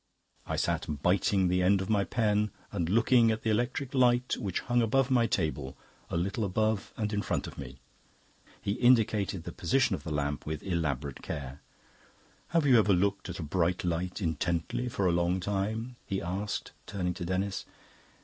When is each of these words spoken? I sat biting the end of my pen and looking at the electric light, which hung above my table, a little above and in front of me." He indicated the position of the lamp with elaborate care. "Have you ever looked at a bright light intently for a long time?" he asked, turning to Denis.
I 0.47 0.55
sat 0.55 1.03
biting 1.03 1.47
the 1.47 1.61
end 1.61 1.79
of 1.79 1.87
my 1.87 2.05
pen 2.05 2.49
and 2.71 2.89
looking 2.89 3.29
at 3.29 3.43
the 3.43 3.51
electric 3.51 3.93
light, 3.93 4.35
which 4.37 4.61
hung 4.61 4.81
above 4.81 5.11
my 5.11 5.27
table, 5.27 5.77
a 6.09 6.17
little 6.17 6.43
above 6.43 6.91
and 6.97 7.13
in 7.13 7.21
front 7.21 7.45
of 7.45 7.59
me." 7.59 7.77
He 8.63 8.71
indicated 8.71 9.43
the 9.43 9.51
position 9.51 9.93
of 9.93 10.01
the 10.03 10.09
lamp 10.11 10.43
with 10.43 10.63
elaborate 10.63 11.21
care. 11.21 11.61
"Have 12.47 12.65
you 12.65 12.79
ever 12.79 12.93
looked 12.93 13.29
at 13.29 13.37
a 13.37 13.43
bright 13.43 13.83
light 13.83 14.21
intently 14.23 14.89
for 14.89 15.05
a 15.05 15.11
long 15.11 15.39
time?" 15.39 15.97
he 16.07 16.19
asked, 16.19 16.71
turning 16.87 17.13
to 17.13 17.23
Denis. 17.25 17.65